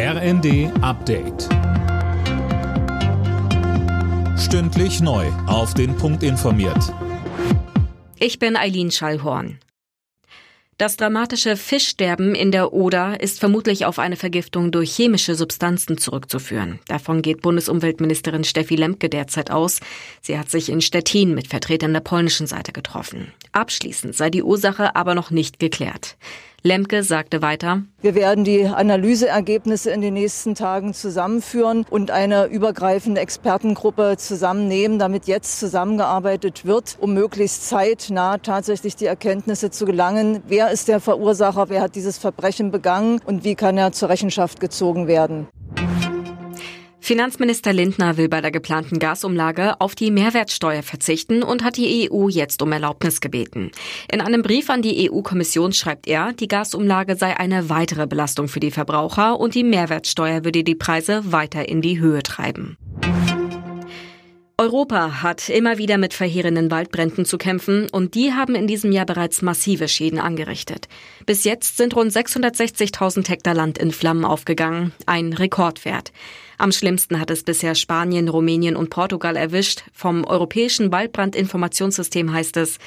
[0.00, 1.48] RND Update.
[4.38, 5.26] Stündlich neu.
[5.48, 6.94] Auf den Punkt informiert.
[8.20, 9.58] Ich bin Eileen Schallhorn.
[10.76, 16.78] Das dramatische Fischsterben in der Oder ist vermutlich auf eine Vergiftung durch chemische Substanzen zurückzuführen.
[16.86, 19.80] Davon geht Bundesumweltministerin Steffi Lemke derzeit aus.
[20.22, 23.32] Sie hat sich in Stettin mit Vertretern der polnischen Seite getroffen.
[23.50, 26.16] Abschließend sei die Ursache aber noch nicht geklärt.
[26.64, 33.20] Lemke sagte weiter, Wir werden die Analyseergebnisse in den nächsten Tagen zusammenführen und eine übergreifende
[33.20, 40.42] Expertengruppe zusammennehmen, damit jetzt zusammengearbeitet wird, um möglichst zeitnah tatsächlich die Erkenntnisse zu gelangen.
[40.48, 41.68] Wer ist der Verursacher?
[41.68, 43.20] Wer hat dieses Verbrechen begangen?
[43.24, 45.46] Und wie kann er zur Rechenschaft gezogen werden?
[47.08, 52.28] Finanzminister Lindner will bei der geplanten Gasumlage auf die Mehrwertsteuer verzichten und hat die EU
[52.28, 53.70] jetzt um Erlaubnis gebeten.
[54.12, 58.60] In einem Brief an die EU-Kommission schreibt er, die Gasumlage sei eine weitere Belastung für
[58.60, 62.76] die Verbraucher und die Mehrwertsteuer würde die Preise weiter in die Höhe treiben.
[64.60, 69.06] Europa hat immer wieder mit verheerenden Waldbränden zu kämpfen und die haben in diesem Jahr
[69.06, 70.88] bereits massive Schäden angerichtet.
[71.26, 76.10] Bis jetzt sind rund 660.000 Hektar Land in Flammen aufgegangen, ein Rekordwert.
[76.58, 79.84] Am schlimmsten hat es bisher Spanien, Rumänien und Portugal erwischt.
[79.92, 82.78] Vom Europäischen Waldbrandinformationssystem heißt es,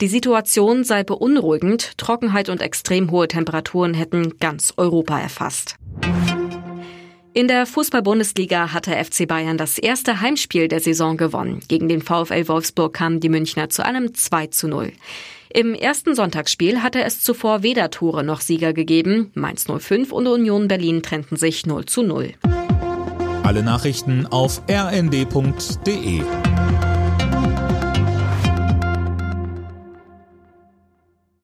[0.00, 5.76] die Situation sei beunruhigend, Trockenheit und extrem hohe Temperaturen hätten ganz Europa erfasst.
[7.32, 11.60] In der Fußball-Bundesliga hatte FC Bayern das erste Heimspiel der Saison gewonnen.
[11.68, 14.92] Gegen den VfL Wolfsburg kamen die Münchner zu einem 2 zu 0.
[15.52, 19.30] Im ersten Sonntagsspiel hatte es zuvor weder Tore noch Sieger gegeben.
[19.34, 22.34] Mainz 05 und Union Berlin trennten sich 0 zu 0.
[23.44, 26.22] Alle Nachrichten auf rnd.de